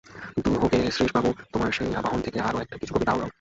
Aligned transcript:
দূর 0.43 0.59
হোক 0.59 0.71
গে 0.71 0.91
শ্রীশবাবু, 0.91 1.33
তোমার 1.53 1.71
সেই 1.71 1.95
আবাহন 1.95 2.21
থেকে 2.21 2.39
আর-একটা 2.39 2.77
কিছু 2.77 2.93
কবিতা 2.93 3.11
আওড়াও। 3.11 3.29